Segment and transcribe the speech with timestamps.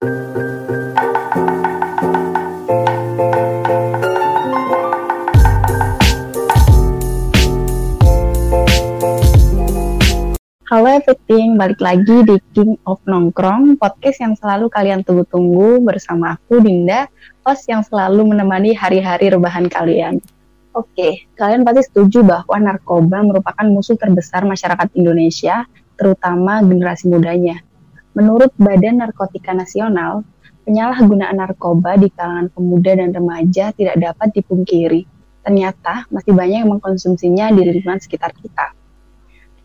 [0.00, 0.08] Halo
[10.88, 17.04] everything, balik lagi di King of Nongkrong, podcast yang selalu kalian tunggu-tunggu bersama aku Dinda,
[17.44, 20.16] host yang selalu menemani hari-hari rebahan kalian.
[20.72, 25.68] Oke, kalian pasti setuju bahwa narkoba merupakan musuh terbesar masyarakat Indonesia,
[26.00, 27.60] terutama generasi mudanya.
[28.16, 30.26] Menurut Badan Narkotika Nasional,
[30.66, 35.06] penyalahgunaan narkoba di kalangan pemuda dan remaja tidak dapat dipungkiri.
[35.40, 38.76] Ternyata masih banyak yang mengkonsumsinya di lingkungan sekitar kita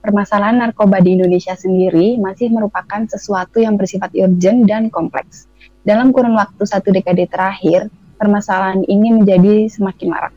[0.06, 5.50] permasalahan narkoba di Indonesia sendiri masih merupakan sesuatu yang bersifat urgent dan kompleks.
[5.82, 7.90] Dalam kurun waktu satu dekade terakhir,
[8.22, 10.34] permasalahan ini menjadi semakin marak.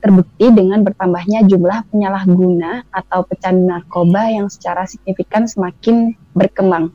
[0.00, 6.88] Terbukti dengan bertambahnya jumlah penyalahguna atau pecandu narkoba yang secara signifikan semakin berkembang.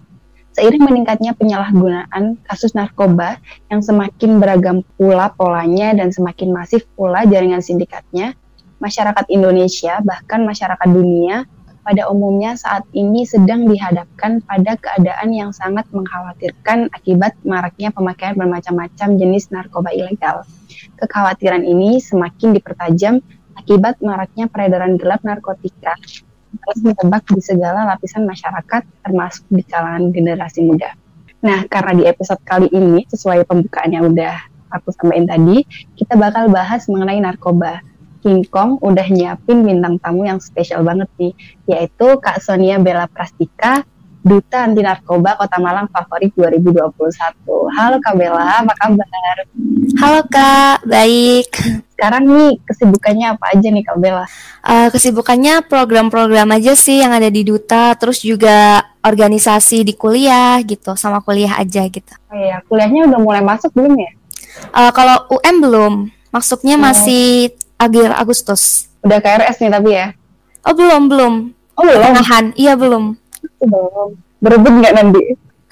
[0.56, 7.60] Seiring meningkatnya penyalahgunaan kasus narkoba yang semakin beragam pula polanya dan semakin masif pula jaringan
[7.60, 8.40] sindikatnya,
[8.80, 11.44] masyarakat Indonesia bahkan masyarakat dunia
[11.84, 19.20] pada umumnya saat ini sedang dihadapkan pada keadaan yang sangat mengkhawatirkan akibat maraknya pemakaian bermacam-macam
[19.20, 20.48] jenis narkoba ilegal.
[20.96, 23.20] Kekhawatiran ini semakin dipertajam
[23.60, 26.00] akibat maraknya peredaran gelap narkotika
[26.58, 30.96] terus menebak di segala lapisan masyarakat termasuk di kalangan generasi muda.
[31.46, 34.34] Nah, karena di episode kali ini sesuai pembukaan yang udah
[34.74, 35.62] aku sampaikan tadi,
[35.94, 37.86] kita bakal bahas mengenai narkoba
[38.26, 41.34] King Kong udah nyiapin bintang tamu yang spesial banget nih,
[41.70, 43.86] yaitu Kak Sonia Bella Prastika,
[44.26, 47.46] Duta Anti Narkoba Kota Malang Favorit 2021.
[47.78, 49.38] Halo Kak Bella, apa kabar?
[50.02, 51.54] Halo Kak, baik.
[51.94, 54.26] Sekarang nih kesibukannya apa aja nih Kak Bella?
[54.66, 60.98] Uh, kesibukannya program-program aja sih yang ada di Duta, terus juga organisasi di kuliah gitu,
[60.98, 62.14] sama kuliah aja gitu.
[62.26, 64.10] Oh iya, kuliahnya udah mulai masuk belum ya?
[64.74, 65.94] Uh, kalau UM belum,
[66.34, 66.82] masuknya oh.
[66.82, 68.90] masih akhir Agustus.
[69.06, 70.18] Udah KRS nih tapi ya?
[70.66, 71.34] Oh belum belum.
[71.78, 72.02] Oh belum.
[72.02, 73.22] Pertengahan, iya belum.
[73.62, 74.18] Belum.
[74.42, 75.24] Berebut nggak nanti?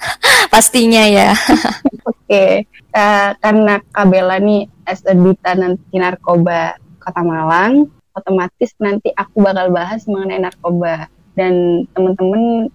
[0.52, 1.32] Pastinya ya.
[2.10, 2.52] Oke, okay.
[2.92, 9.72] uh, karena Kabela nih as a duta nanti narkoba Kota Malang, otomatis nanti aku bakal
[9.72, 12.68] bahas mengenai narkoba dan teman-teman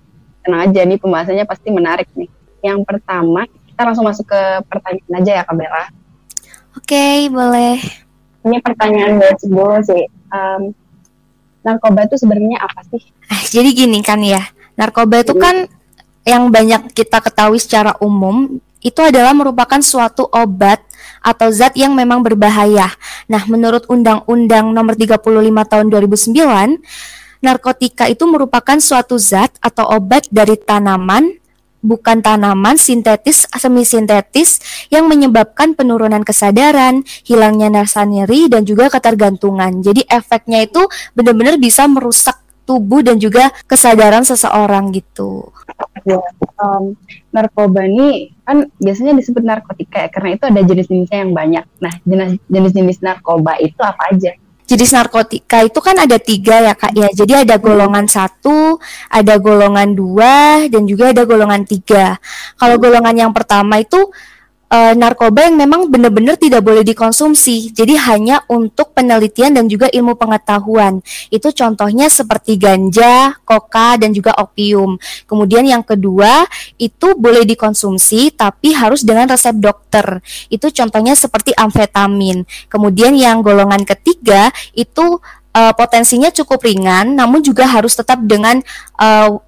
[0.45, 2.29] tenang aja nih pembahasannya pasti menarik nih.
[2.65, 5.85] Yang pertama kita langsung masuk ke pertanyaan aja ya Kabela.
[6.77, 8.07] Oke, okay, boleh
[8.45, 10.05] ini pertanyaan buat sebuah sih.
[10.31, 10.61] Um,
[11.65, 13.01] narkoba itu sebenarnya apa sih?
[13.03, 14.41] Eh, jadi gini kan ya,
[14.79, 15.67] narkoba itu kan
[16.23, 20.79] yang banyak kita ketahui secara umum itu adalah merupakan suatu obat
[21.19, 22.87] atau zat yang memang berbahaya.
[23.27, 25.19] Nah, menurut Undang-Undang Nomor 35
[25.67, 26.79] Tahun 2009,
[27.43, 31.39] narkotika itu merupakan suatu zat atau obat dari tanaman
[31.79, 34.59] bukan tanaman sintetis semi sintetis
[34.91, 39.79] yang menyebabkan penurunan kesadaran, hilangnya rasa nyeri dan juga ketergantungan.
[39.79, 40.83] Jadi efeknya itu
[41.15, 42.38] benar-benar bisa merusak
[42.69, 45.49] tubuh dan juga kesadaran seseorang gitu.
[46.05, 46.21] Ya,
[46.61, 46.93] um,
[47.33, 51.65] narkoba ini kan biasanya disebut narkotika ya karena itu ada jenis-jenisnya yang banyak.
[51.81, 51.93] Nah,
[52.45, 54.37] jenis-jenis narkoba itu apa aja?
[54.69, 57.09] jenis narkotika itu kan ada tiga ya kak ya.
[57.09, 58.77] Jadi ada golongan satu,
[59.09, 62.21] ada golongan dua, dan juga ada golongan tiga.
[62.53, 63.97] Kalau golongan yang pertama itu
[64.69, 67.73] uh, narkoba yang memang benar-benar tidak boleh dikonsumsi.
[67.73, 71.01] Jadi hanya untuk penelitian dan juga ilmu pengetahuan.
[71.33, 74.95] Itu contohnya seperti ganja, koka dan juga opium.
[75.25, 76.45] Kemudian yang kedua
[76.77, 80.21] itu boleh dikonsumsi tapi harus dengan resep dokter.
[80.47, 82.45] Itu contohnya seperti amfetamin.
[82.69, 85.19] Kemudian yang golongan ketiga itu
[85.57, 88.61] uh, potensinya cukup ringan namun juga harus tetap dengan
[89.01, 89.41] uh,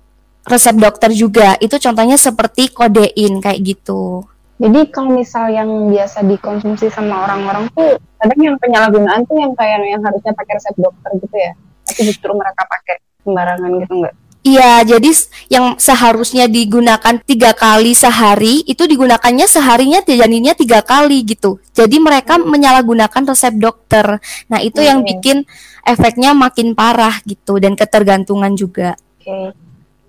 [0.45, 1.53] resep dokter juga.
[1.61, 4.31] Itu contohnya seperti kodein kayak gitu.
[4.61, 9.81] Jadi kalau misal yang biasa dikonsumsi sama orang-orang tuh kadang yang penyalahgunaan tuh yang kayak
[9.89, 11.51] yang harusnya pakai resep dokter gitu ya.
[11.89, 14.16] Tapi justru mereka pakai sembarangan gitu enggak?
[14.41, 15.09] Iya, jadi
[15.53, 21.62] yang seharusnya digunakan tiga kali sehari itu digunakannya seharinya jadinya tiga kali gitu.
[21.77, 22.50] Jadi mereka hmm.
[22.50, 24.18] menyalahgunakan resep dokter.
[24.50, 24.88] Nah itu hmm.
[24.89, 25.38] yang bikin
[25.86, 28.97] efeknya makin parah gitu dan ketergantungan juga.
[29.21, 29.45] Oke, okay.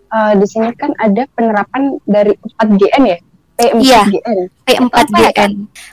[0.08, 3.18] uh, di sini kan ada penerapan dari 4GN ya,
[3.62, 3.78] P4GN.
[3.86, 4.02] Iya,
[4.66, 5.52] P4GN.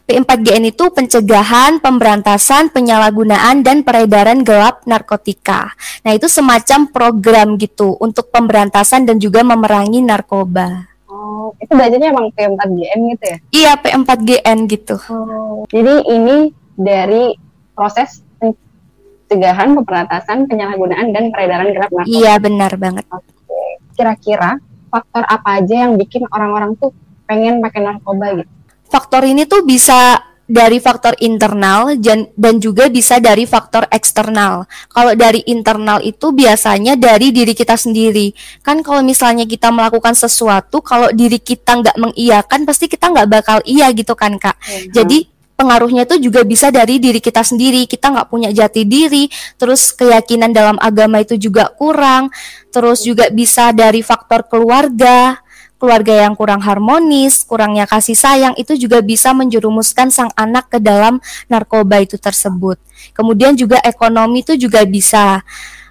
[0.10, 5.78] P4GN itu pencegahan, pemberantasan, penyalahgunaan dan peredaran gelap narkotika.
[6.02, 10.90] Nah, itu semacam program gitu untuk pemberantasan dan juga memerangi narkoba.
[11.06, 13.38] Oh, itu belajarnya emang P4GN gitu ya?
[13.54, 14.96] Iya, P4GN gitu.
[15.14, 17.38] Oh, jadi ini dari
[17.78, 22.18] proses pencegahan, pemberantasan, penyalahgunaan dan peredaran gelap narkotika.
[22.18, 23.06] Iya, benar banget.
[23.14, 23.62] Oke.
[23.94, 24.58] Kira-kira
[24.90, 26.90] faktor apa aja yang bikin orang-orang tuh
[27.30, 28.50] pengen pakai narkoba gitu?
[28.90, 30.18] Faktor ini tuh bisa
[30.50, 31.94] dari faktor internal
[32.34, 34.66] dan juga bisa dari faktor eksternal.
[34.90, 38.34] Kalau dari internal itu biasanya dari diri kita sendiri.
[38.66, 43.58] Kan kalau misalnya kita melakukan sesuatu, kalau diri kita nggak mengiyakan, pasti kita nggak bakal
[43.62, 44.58] iya gitu kan kak.
[44.66, 45.06] Ya.
[45.06, 47.86] Jadi pengaruhnya itu juga bisa dari diri kita sendiri.
[47.86, 52.34] Kita nggak punya jati diri, terus keyakinan dalam agama itu juga kurang,
[52.74, 55.38] terus juga bisa dari faktor keluarga
[55.80, 61.24] keluarga yang kurang harmonis, kurangnya kasih sayang itu juga bisa menjerumuskan sang anak ke dalam
[61.48, 62.76] narkoba itu tersebut.
[63.16, 65.42] Kemudian juga ekonomi itu juga bisa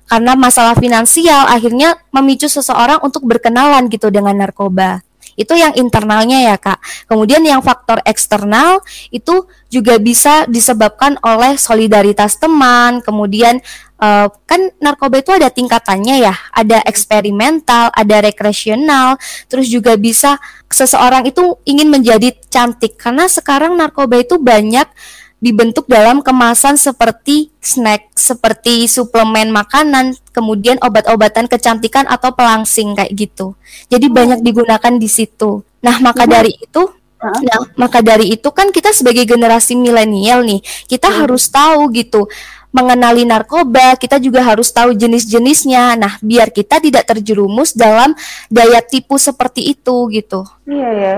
[0.09, 5.08] karena masalah finansial akhirnya memicu seseorang untuk berkenalan gitu dengan narkoba.
[5.39, 6.83] Itu yang internalnya ya kak.
[7.07, 8.83] Kemudian yang faktor eksternal
[9.15, 13.63] itu juga bisa disebabkan oleh solidaritas teman, kemudian
[14.03, 19.15] uh, kan narkoba itu ada tingkatannya ya, ada eksperimental, ada rekreasional,
[19.47, 24.91] terus juga bisa seseorang itu ingin menjadi cantik karena sekarang narkoba itu banyak
[25.39, 33.55] dibentuk dalam kemasan seperti snack, seperti suplemen makanan, kemudian obat-obatan kecantikan atau pelangsing kayak gitu.
[33.87, 34.15] Jadi oh.
[34.15, 35.63] banyak digunakan di situ.
[35.83, 36.33] Nah, maka hmm.
[36.33, 36.83] dari itu
[37.19, 41.19] Nah, maka dari itu kan kita sebagai generasi milenial nih, kita hmm.
[41.19, 42.31] harus tahu gitu
[42.69, 45.99] mengenali narkoba, kita juga harus tahu jenis-jenisnya.
[45.99, 48.13] Nah, biar kita tidak terjerumus dalam
[48.53, 50.45] daya tipu seperti itu gitu.
[50.69, 51.15] Iya ya,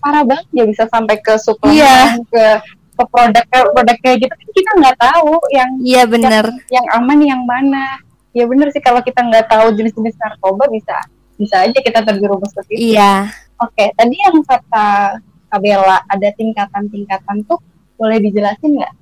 [0.00, 2.16] parah banget ya bisa sampai ke suplemen, iya.
[2.24, 2.46] ke
[2.94, 3.44] ke produk
[3.74, 7.98] produk kayak gitu kan kita nggak tahu yang iya benar yang, yang aman yang mana.
[8.34, 10.98] Ya benar sih kalau kita nggak tahu jenis-jenis narkoba bisa
[11.38, 12.94] bisa aja kita terjerumus ke situ.
[12.94, 13.30] Iya.
[13.62, 15.18] Oke tadi yang kata
[15.50, 17.62] Kabela ada tingkatan-tingkatan tuh
[17.94, 18.94] boleh dijelasin nggak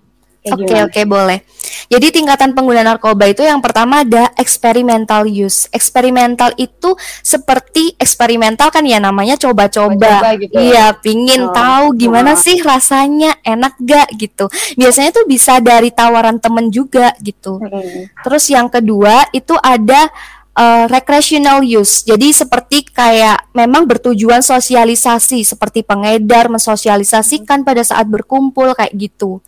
[0.43, 1.39] Oke okay, oke okay, boleh.
[1.87, 5.71] Jadi tingkatan pengguna narkoba itu yang pertama ada experimental use.
[5.71, 10.35] Eksperimental itu seperti eksperimental kan ya namanya coba-coba.
[10.35, 10.51] Gitu.
[10.51, 11.55] Iya, pingin oh.
[11.55, 12.41] tahu gimana oh.
[12.43, 14.51] sih rasanya, enak gak gitu.
[14.75, 17.63] Biasanya tuh bisa dari tawaran temen juga gitu.
[17.63, 18.11] Hmm.
[18.27, 20.11] Terus yang kedua itu ada
[20.57, 22.05] uh, recreational use.
[22.05, 29.41] Jadi seperti kayak memang bertujuan sosialisasi seperti pengedar mensosialisasikan pada saat berkumpul kayak gitu.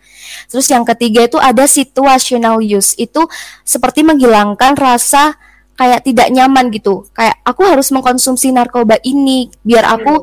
[0.48, 2.96] Terus yang ketiga itu ada situational use.
[2.96, 3.28] Itu
[3.64, 5.36] seperti menghilangkan rasa
[5.74, 7.04] kayak tidak nyaman gitu.
[7.12, 10.22] Kayak aku harus mengkonsumsi narkoba ini biar aku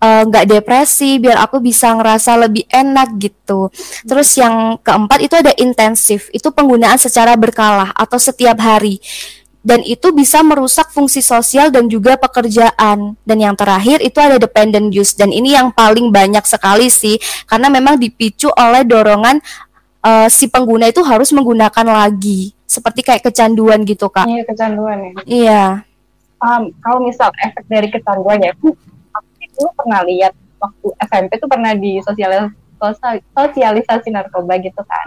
[0.00, 3.68] eh, nggak uh, depresi, biar aku bisa ngerasa lebih enak gitu.
[4.08, 9.00] Terus yang keempat itu ada intensif, itu penggunaan secara berkala atau setiap hari
[9.66, 13.18] dan itu bisa merusak fungsi sosial dan juga pekerjaan.
[13.26, 17.18] Dan yang terakhir itu ada dependent use dan ini yang paling banyak sekali sih
[17.50, 19.42] karena memang dipicu oleh dorongan
[20.06, 24.30] uh, si pengguna itu harus menggunakan lagi seperti kayak kecanduan gitu kak.
[24.30, 25.12] Iya kecanduan ya.
[25.26, 25.62] Iya.
[26.38, 28.70] Um, kalau misal efek dari kecanduan ya, aku,
[29.10, 32.54] aku itu pernah lihat waktu SMP tuh pernah di sosialis
[33.34, 35.06] sosialisasi narkoba gitu kan.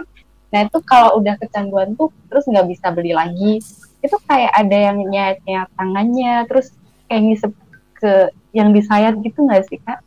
[0.50, 3.62] Nah itu kalau udah kecanduan tuh terus nggak bisa beli lagi,
[4.00, 6.72] itu kayak ada yang nyayat nyayat tangannya terus
[7.08, 7.52] kayak ngisep
[8.00, 8.12] ke
[8.56, 10.00] yang disayat gitu nggak sih kak?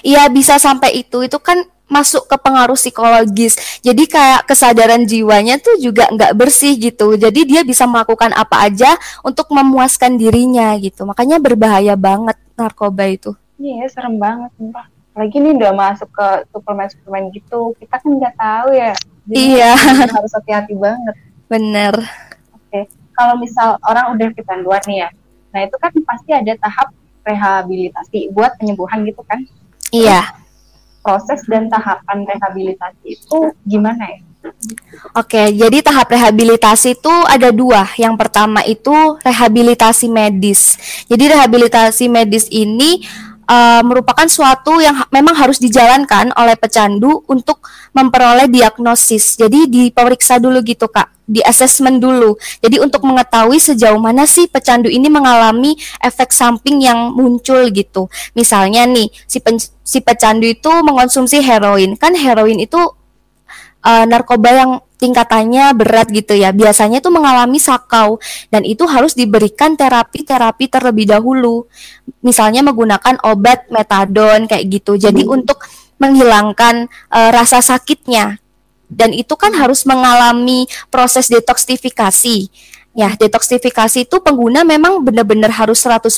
[0.00, 1.20] Iya bisa sampai itu.
[1.24, 3.80] Itu kan masuk ke pengaruh psikologis.
[3.84, 7.14] Jadi kayak kesadaran jiwanya tuh juga nggak bersih gitu.
[7.20, 11.04] Jadi dia bisa melakukan apa aja untuk memuaskan dirinya gitu.
[11.04, 13.36] Makanya berbahaya banget narkoba itu.
[13.60, 14.88] Iya serem banget sumpah.
[15.14, 17.76] Lagi nih udah masuk ke suplemen suplemen gitu.
[17.78, 18.92] Kita kan nggak tahu ya.
[19.28, 19.72] Jadi iya.
[20.16, 21.14] harus hati-hati banget.
[21.46, 21.94] Bener
[23.14, 25.08] kalau misal orang udah kecanduan nih ya,
[25.54, 26.90] nah itu kan pasti ada tahap
[27.24, 29.40] rehabilitasi buat penyembuhan gitu kan?
[29.94, 30.44] Iya.
[31.00, 34.18] Proses dan tahapan rehabilitasi itu gimana ya?
[35.16, 37.88] Oke, jadi tahap rehabilitasi itu ada dua.
[37.96, 38.92] Yang pertama itu
[39.24, 40.76] rehabilitasi medis.
[41.08, 43.04] Jadi rehabilitasi medis ini
[43.48, 47.62] uh, merupakan suatu yang ha memang harus dijalankan oleh pecandu untuk
[47.94, 49.36] memperoleh diagnosis.
[49.38, 52.36] Jadi diperiksa dulu gitu kak, di assessment dulu.
[52.60, 58.12] Jadi untuk mengetahui sejauh mana sih pecandu ini mengalami efek samping yang muncul gitu.
[58.36, 59.40] Misalnya nih si
[59.84, 62.78] si pecandu itu mengonsumsi heroin, kan heroin itu
[63.84, 66.52] uh, narkoba yang tingkatannya berat gitu ya.
[66.52, 68.16] Biasanya itu mengalami sakau
[68.48, 71.68] dan itu harus diberikan terapi-terapi terlebih dahulu.
[72.24, 74.96] Misalnya menggunakan obat metadon kayak gitu.
[74.96, 75.36] Jadi hmm.
[75.36, 75.60] untuk
[76.00, 78.43] menghilangkan uh, rasa sakitnya.
[78.94, 82.48] Dan itu kan harus mengalami proses detoksifikasi.
[82.94, 86.14] Ya, detoksifikasi itu pengguna memang benar-benar harus 100%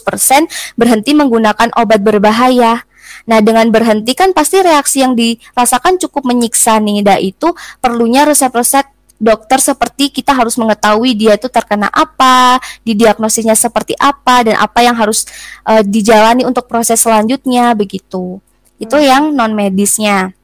[0.76, 2.84] berhenti menggunakan obat berbahaya
[3.26, 7.02] Nah, dengan berhenti kan pasti reaksi yang dirasakan cukup menyiksa nih.
[7.02, 7.50] Dan itu
[7.82, 14.60] perlunya resep-resep dokter seperti kita harus mengetahui dia itu terkena apa, didiagnosisnya seperti apa dan
[14.60, 15.24] apa yang harus
[15.64, 18.38] uh, dijalani untuk proses selanjutnya begitu.
[18.76, 20.35] Itu yang non medisnya.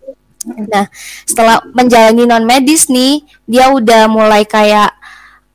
[0.47, 0.87] Nah,
[1.25, 4.91] setelah menjalani non medis nih, dia udah mulai kayak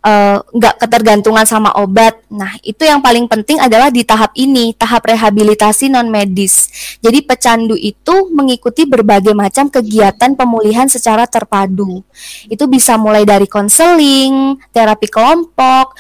[0.08, 2.24] eh, nggak uh, ketergantungan sama obat.
[2.32, 6.72] Nah, itu yang paling penting adalah di tahap ini, tahap rehabilitasi non medis.
[7.04, 12.02] Jadi pecandu itu mengikuti berbagai macam kegiatan pemulihan secara terpadu.
[12.48, 15.98] Itu bisa mulai dari konseling, terapi kelompok,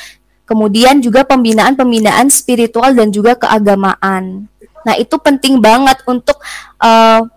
[0.47, 4.47] kemudian juga pembinaan-pembinaan spiritual dan juga keagamaan.
[4.87, 6.39] Nah, itu penting banget untuk
[6.79, 7.27] uh,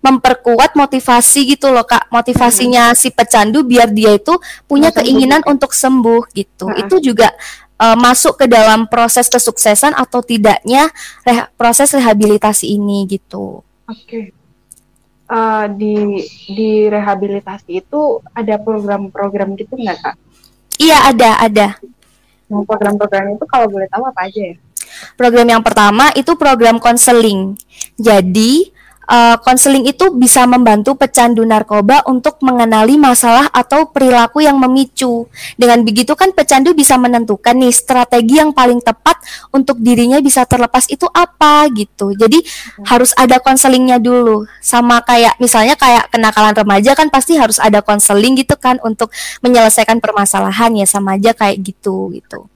[0.00, 2.96] memperkuat motivasi gitu loh kak motivasinya hmm.
[2.96, 4.32] si pecandu biar dia itu
[4.64, 5.50] punya Masuk keinginan juga.
[5.52, 6.80] untuk sembuh gitu hmm.
[6.80, 7.28] itu juga
[7.76, 10.88] uh, masuk ke dalam proses kesuksesan atau tidaknya
[11.24, 14.32] re proses rehabilitasi ini gitu oke okay.
[15.28, 20.16] uh, di di rehabilitasi itu ada program-program gitu nggak kak
[20.80, 21.76] iya ada ada
[22.48, 24.56] program-program itu kalau boleh tahu apa aja ya
[25.20, 27.52] program yang pertama itu program konseling
[28.00, 28.79] jadi Eh,
[29.42, 35.26] konseling uh, itu bisa membantu pecandu narkoba untuk mengenali masalah atau perilaku yang memicu.
[35.58, 39.18] Dengan begitu kan pecandu bisa menentukan nih strategi yang paling tepat
[39.50, 42.14] untuk dirinya bisa terlepas itu apa gitu.
[42.14, 42.86] Jadi hmm.
[42.86, 44.46] harus ada konselingnya dulu.
[44.62, 49.10] Sama kayak misalnya kayak kenakalan remaja kan pasti harus ada konseling gitu kan untuk
[49.42, 52.46] menyelesaikan permasalahan ya sama aja kayak gitu gitu.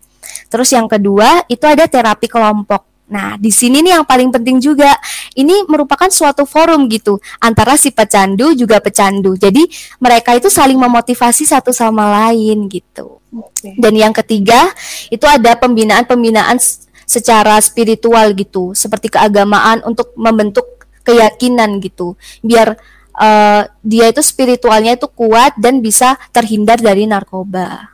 [0.46, 2.93] Terus yang kedua itu ada terapi kelompok.
[3.04, 4.96] Nah, di sini nih yang paling penting juga,
[5.37, 9.37] ini merupakan suatu forum gitu antara si pecandu juga pecandu.
[9.37, 9.68] Jadi
[10.00, 13.20] mereka itu saling memotivasi satu sama lain gitu.
[13.28, 13.76] Okay.
[13.76, 14.73] Dan yang ketiga
[15.12, 16.56] itu ada pembinaan-pembinaan
[17.04, 20.64] secara spiritual gitu, seperti keagamaan untuk membentuk
[21.04, 22.80] keyakinan gitu, biar
[23.20, 27.93] uh, dia itu spiritualnya itu kuat dan bisa terhindar dari narkoba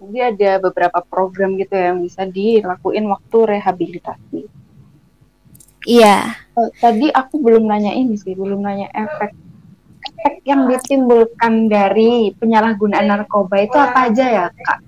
[0.00, 4.40] jadi ada beberapa program gitu ya yang bisa dilakuin waktu rehabilitasi.
[5.84, 6.32] Iya.
[6.56, 9.36] Oh, tadi aku belum nanya ini sih, belum nanya efek
[10.04, 14.80] efek yang ditimbulkan dari penyalahgunaan narkoba itu apa aja ya, Kak?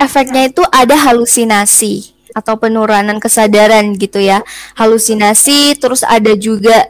[0.00, 4.44] Efeknya itu ada halusinasi atau penurunan kesadaran gitu ya.
[4.76, 6.88] Halusinasi terus ada juga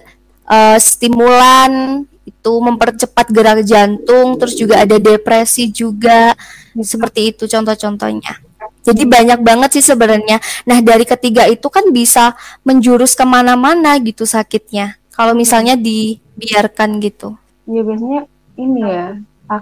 [0.50, 6.32] uh, stimulan itu mempercepat gerak jantung, terus juga ada depresi juga
[6.74, 8.40] seperti itu contoh-contohnya.
[8.84, 10.40] Jadi banyak banget sih sebenarnya.
[10.68, 12.36] Nah dari ketiga itu kan bisa
[12.68, 15.00] menjurus ke mana-mana gitu sakitnya.
[15.16, 17.32] Kalau misalnya dibiarkan gitu.
[17.64, 18.20] Iya biasanya
[18.60, 19.08] ini ya.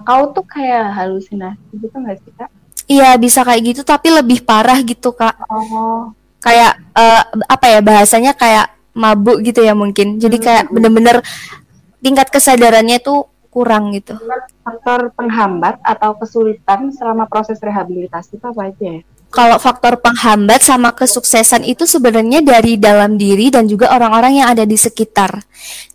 [0.03, 2.51] Kau tuh kayak halusinasi gitu nggak sih kak?
[2.91, 5.39] Iya bisa kayak gitu tapi lebih parah gitu kak.
[5.47, 6.11] Oh.
[6.43, 10.19] Kayak uh, apa ya bahasanya kayak mabuk gitu ya mungkin.
[10.19, 10.75] Jadi kayak hmm.
[10.75, 11.17] bener-bener
[12.03, 14.19] tingkat kesadarannya tuh kurang gitu.
[14.65, 19.03] Faktor penghambat atau kesulitan selama proses rehabilitasi itu apa aja ya?
[19.33, 24.69] Kalau faktor penghambat sama kesuksesan itu sebenarnya dari dalam diri dan juga orang-orang yang ada
[24.69, 25.41] di sekitar.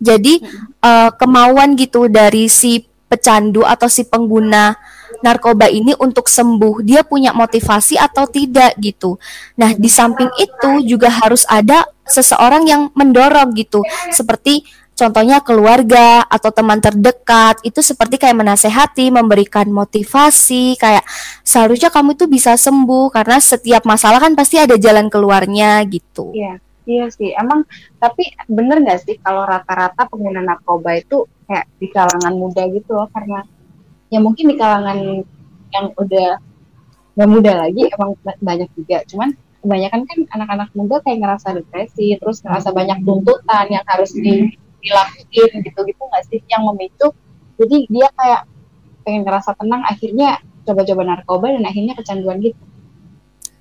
[0.02, 0.82] Jadi hmm.
[0.82, 4.74] uh, kemauan gitu dari si pecandu atau si pengguna
[5.22, 9.18] narkoba ini untuk sembuh, dia punya motivasi atau tidak gitu.
[9.58, 13.82] Nah, di samping itu juga harus ada seseorang yang mendorong gitu,
[14.14, 14.62] seperti
[14.98, 21.06] contohnya keluarga atau teman terdekat itu seperti kayak menasehati, memberikan motivasi, kayak
[21.46, 26.34] seharusnya kamu itu bisa sembuh karena setiap masalah kan pasti ada jalan keluarnya gitu.
[26.34, 26.58] Iya,
[26.90, 27.30] iya sih.
[27.38, 27.62] Emang
[28.02, 33.06] tapi bener nggak sih kalau rata-rata pengguna narkoba itu kayak di kalangan muda gitu loh
[33.14, 33.46] karena
[34.10, 34.98] ya mungkin di kalangan
[35.70, 36.42] yang udah
[37.14, 39.06] nggak muda lagi emang banyak juga.
[39.06, 39.30] Cuman
[39.62, 45.50] kebanyakan kan anak-anak muda kayak ngerasa depresi, terus ngerasa banyak tuntutan yang harus di dilakuin
[45.64, 47.10] gitu-gitu nggak sih yang memicu?
[47.58, 48.46] Jadi dia kayak
[49.02, 52.60] pengen ngerasa tenang akhirnya coba-coba narkoba dan akhirnya kecanduan gitu.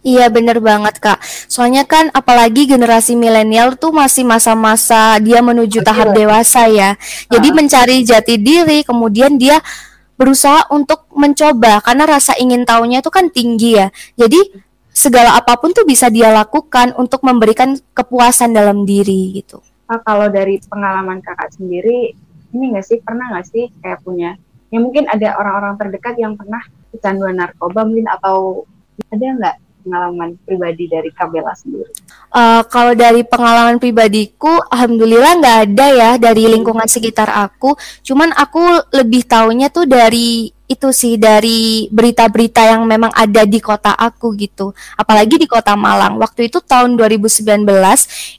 [0.05, 1.19] Iya bener banget kak.
[1.51, 5.87] Soalnya kan apalagi generasi milenial tuh masih masa-masa dia menuju Betul.
[5.89, 6.95] tahap dewasa ya.
[7.27, 7.55] Jadi uh.
[7.55, 9.59] mencari jati diri kemudian dia
[10.17, 13.87] berusaha untuk mencoba Karena rasa ingin tahunya itu kan tinggi ya.
[14.15, 14.39] Jadi
[14.97, 20.27] segala apa pun tuh bisa dia lakukan untuk memberikan kepuasan dalam diri gitu uh, kalau
[20.27, 22.13] dari pengalaman kakak sendiri
[22.55, 24.35] ini nggak sih pernah nggak sih kayak punya
[24.67, 26.59] ya mungkin ada orang-orang terdekat yang pernah
[26.91, 28.67] kecanduan narkoba mungkin atau
[29.11, 29.55] ada nggak
[29.87, 31.87] pengalaman pribadi dari Kabela sendiri?
[32.27, 37.79] Uh, kalau dari pengalaman pribadiku, alhamdulillah nggak ada ya dari lingkungan sekitar aku.
[38.03, 38.59] Cuman aku
[38.91, 44.75] lebih taunya tuh dari itu sih dari berita-berita yang memang ada di kota aku gitu.
[44.99, 46.19] Apalagi di kota Malang.
[46.19, 47.63] Waktu itu tahun 2019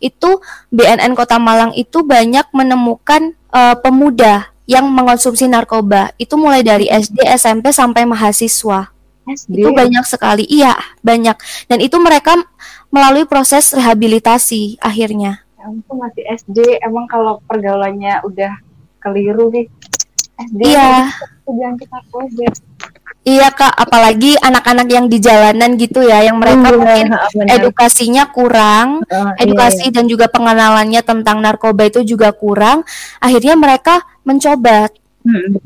[0.04, 0.30] itu
[0.68, 6.12] BNN Kota Malang itu banyak menemukan uh, pemuda yang mengonsumsi narkoba.
[6.20, 8.92] Itu mulai dari SD, SMP sampai mahasiswa.
[9.24, 9.64] SD.
[9.64, 10.44] Itu banyak sekali.
[10.44, 11.36] Iya, banyak.
[11.68, 12.36] Dan itu mereka
[12.92, 15.44] melalui proses rehabilitasi akhirnya.
[15.56, 18.52] Ya ampun masih SD, emang kalau pergaulannya udah
[19.00, 19.66] keliru nih.
[20.38, 21.10] SD Iya.
[21.48, 22.46] jangan kita kode.
[23.26, 27.12] Iya kak, apalagi anak-anak yang di jalanan gitu ya, yang mereka mungkin
[27.44, 32.88] edukasinya kurang, Oh, edukasi dan juga pengenalannya tentang narkoba itu juga kurang.
[33.20, 34.88] Akhirnya mereka mencoba
[35.26, 35.60] Hmm.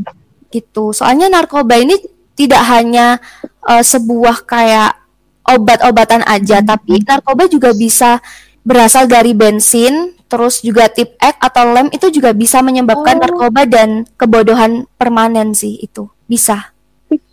[0.50, 0.90] gitu.
[0.90, 1.94] Soalnya narkoba ini
[2.34, 3.20] tidak hanya
[3.62, 4.98] eh, sebuah kayak
[5.46, 8.18] obat-obatan aja, tapi narkoba juga bisa
[8.62, 13.22] berasal dari bensin, terus juga tip X atau lem itu juga bisa menyebabkan Oh.
[13.22, 16.08] narkoba dan kebodohan permanen sih itu.
[16.24, 16.72] Bisa.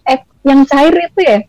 [0.04, 1.40] Eh, yang cair itu ya?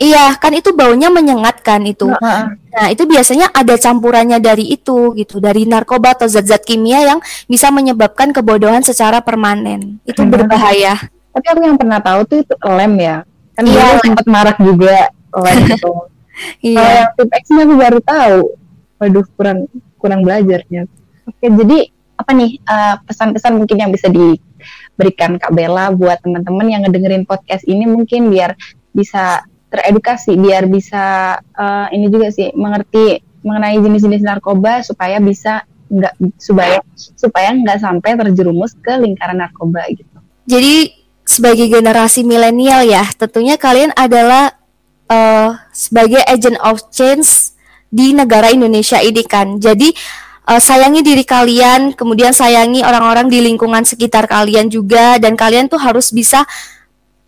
[0.00, 2.08] Iya, kan itu baunya menyengat kan itu.
[2.08, 2.42] Heeh.
[2.72, 7.68] Nah, itu biasanya ada campurannya dari itu gitu, dari narkoba atau zat-zat kimia yang bisa
[7.68, 9.98] menyebabkan kebodohan secara permanen.
[10.06, 10.30] Itu Hmm.
[10.32, 10.96] berbahaya.
[11.34, 13.16] Tapi aku yang pernah tahu tuh itu lem ya.
[13.52, 15.92] Kan Iya, sempat marak juga lem itu.
[15.92, 16.08] Kalau
[16.64, 16.88] Iya.
[17.04, 18.40] yang tip X aku baru tahu.
[18.96, 19.58] Waduh, kurang
[20.00, 20.88] kurang belajarnya.
[21.30, 21.78] Oke, jadi
[22.18, 27.64] apa nih eh, pesan-pesan mungkin yang bisa diberikan Kak Bella buat teman-teman yang ngedengerin podcast
[27.64, 28.58] ini mungkin biar
[28.90, 36.14] bisa teredukasi, biar bisa eh, ini juga sih mengerti mengenai jenis-jenis narkoba supaya bisa nggak
[36.36, 40.18] supaya supaya nggak sampai terjerumus ke lingkaran narkoba gitu.
[40.44, 40.92] Jadi
[41.24, 44.50] sebagai generasi milenial ya, tentunya kalian adalah
[45.08, 47.54] eh, sebagai agent of change
[47.90, 49.58] di negara Indonesia ini kan.
[49.58, 49.90] Jadi
[50.50, 55.78] eh, sayangi diri kalian, kemudian sayangi orang-orang di lingkungan sekitar kalian juga dan kalian tuh
[55.78, 56.42] harus bisa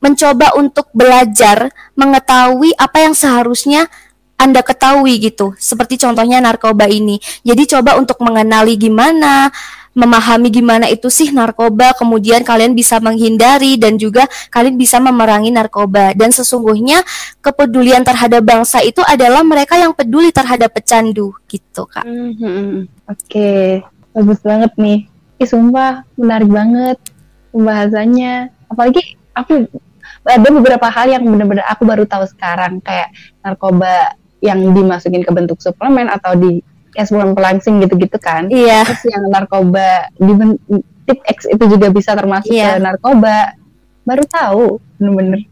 [0.03, 3.87] mencoba untuk belajar mengetahui apa yang seharusnya
[4.35, 5.55] Anda ketahui gitu.
[5.55, 7.23] Seperti contohnya narkoba ini.
[7.47, 9.55] Jadi coba untuk mengenali gimana
[9.93, 16.17] memahami gimana itu sih narkoba, kemudian kalian bisa menghindari dan juga kalian bisa memerangi narkoba.
[16.17, 17.05] Dan sesungguhnya
[17.45, 22.09] kepedulian terhadap bangsa itu adalah mereka yang peduli terhadap pecandu gitu, Kak.
[22.09, 22.89] Mhm.
[23.09, 23.85] Oke,
[24.17, 25.09] bagus banget nih.
[25.37, 26.99] Ih, sumpah menarik banget
[27.53, 28.49] pembahasannya.
[28.73, 29.69] Apalagi aku
[30.23, 33.11] ada beberapa hal yang benar-benar aku baru tahu sekarang kayak
[33.43, 38.47] narkoba yang dimasukin ke bentuk suplemen atau di kayak suplemen pelangsing gitu-gitu kan.
[38.53, 38.85] Iya.
[38.87, 40.33] Terus yang narkoba di
[41.09, 42.79] tip X itu juga bisa termasuk Iya.
[42.79, 43.57] ke narkoba.
[44.03, 44.65] Baru tahu,
[44.99, 45.47] bener-bener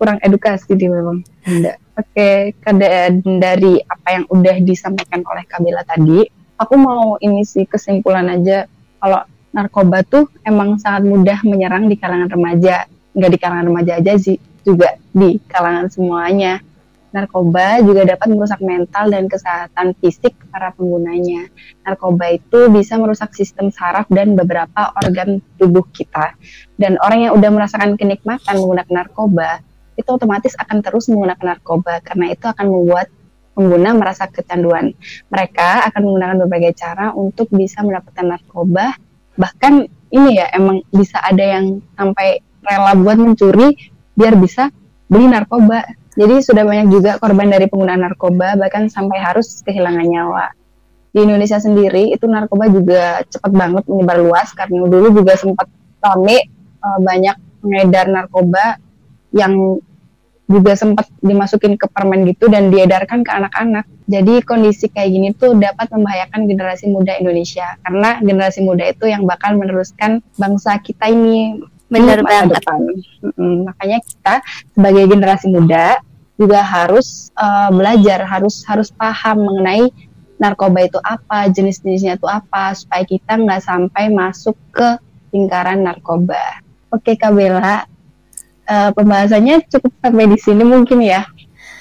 [0.00, 1.20] kurang edukasi di memang.
[1.44, 1.76] Bunda.
[2.00, 6.24] Oke, kada dari apa yang udah disampaikan oleh Kabila tadi,
[6.56, 8.64] aku mau ini sih kesimpulan aja
[8.96, 9.20] kalau
[9.52, 12.88] narkoba tuh emang sangat mudah menyerang di kalangan remaja.
[13.12, 16.64] Nggak di kalangan remaja aja sih, juga di kalangan semuanya.
[17.10, 21.50] Narkoba juga dapat merusak mental dan kesehatan fisik para penggunanya.
[21.82, 26.38] Narkoba itu bisa merusak sistem saraf dan beberapa organ tubuh kita.
[26.78, 29.60] Dan orang yang udah merasakan kenikmatan menggunakan narkoba,
[29.98, 33.12] itu otomatis akan terus menggunakan narkoba karena itu akan membuat
[33.52, 34.96] pengguna merasa kecanduan.
[35.28, 38.96] Mereka akan menggunakan berbagai cara untuk bisa mendapatkan narkoba.
[39.36, 39.72] Bahkan
[40.14, 43.76] ini ya emang bisa ada yang sampai rela buat mencuri
[44.16, 44.72] biar bisa
[45.10, 45.84] beli narkoba.
[46.18, 50.50] Jadi sudah banyak juga korban dari penggunaan narkoba bahkan sampai harus kehilangan nyawa.
[51.10, 55.66] Di Indonesia sendiri itu narkoba juga cepat banget menyebar luas karena dulu juga sempat
[56.02, 56.50] rame
[56.82, 58.78] eh, banyak pengedar narkoba
[59.30, 59.78] yang
[60.50, 63.86] juga sempat dimasukin ke permen gitu dan diedarkan ke anak-anak.
[64.10, 69.22] Jadi kondisi kayak gini tuh dapat membahayakan generasi muda Indonesia karena generasi muda itu yang
[69.22, 72.62] bakal meneruskan bangsa kita ini Benar banget.
[72.62, 72.80] depan.
[73.66, 74.34] Makanya kita
[74.72, 75.98] sebagai generasi muda
[76.40, 79.90] juga harus eh, belajar, harus harus paham mengenai
[80.40, 84.96] narkoba itu apa, jenis-jenisnya itu apa, supaya kita nggak sampai masuk ke
[85.36, 86.64] lingkaran narkoba.
[86.88, 87.84] Oke, Kak Bella,
[88.64, 91.28] eh, pembahasannya cukup sampai di sini mungkin ya.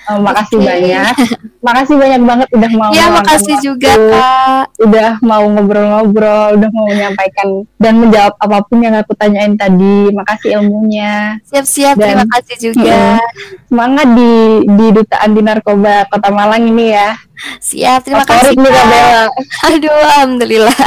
[0.09, 0.65] Eh, makasih Oke.
[0.65, 1.13] banyak,
[1.61, 2.89] makasih banyak banget udah mau.
[2.89, 4.63] Ya, meluangkan makasih waktu juga, Kak.
[4.89, 10.09] udah mau ngobrol-ngobrol, udah mau menyampaikan dan menjawab apa pun yang aku tanyain tadi.
[10.09, 11.37] Makasih ilmunya.
[11.45, 13.21] Siap-siap, terima kasih juga.
[13.69, 14.33] Semangat di
[14.65, 17.13] di dutaan di narkoba Kota Malang ini ya.
[17.61, 18.87] Siap, terima Favorit kasih, nih Kak Kak.
[18.89, 19.23] Bella.
[19.71, 20.79] Aduh, alhamdulillah.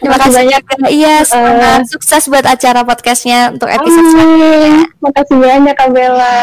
[0.00, 0.62] Terima kasih banyak.
[0.64, 0.86] juga.
[0.88, 1.80] Iya, semangat.
[1.92, 4.88] Sukses buat acara podcastnya untuk episode selanjutnya.
[5.04, 6.34] Makasih banyak Kak Bella.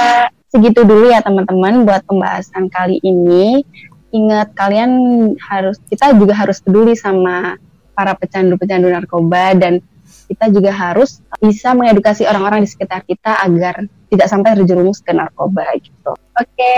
[0.52, 3.64] Segitu dulu ya teman-teman buat pembahasan kali ini.
[4.12, 4.92] Ingat kalian
[5.40, 7.56] harus kita juga harus peduli sama
[7.96, 9.80] para pecandu-pecandu narkoba dan
[10.28, 15.64] kita juga harus bisa mengedukasi orang-orang di sekitar kita agar tidak sampai terjerumus ke narkoba
[15.80, 16.12] gitu.
[16.36, 16.76] Oke,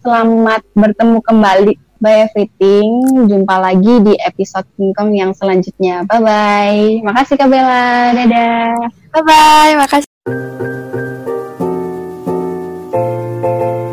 [0.00, 2.88] selamat bertemu kembali by everything.
[3.28, 6.08] Jumpa lagi di episode Kingkong yang selanjutnya.
[6.08, 6.80] Bye bye.
[7.04, 8.16] Makasih Kak Bella.
[8.16, 8.76] Dadah.
[9.12, 10.91] Bye-bye, makasih.
[13.42, 13.91] Thank you.